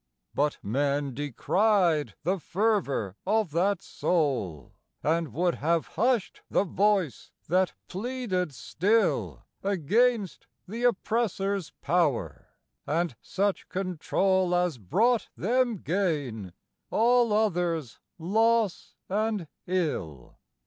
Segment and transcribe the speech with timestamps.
[0.33, 7.73] But men decried the fervor of that Soul, And would have hushed the Voice that
[7.87, 12.47] pleaded still Against the oppressors' power,
[12.87, 16.53] and such control As brought them gain,
[16.89, 20.39] all others loss and ill.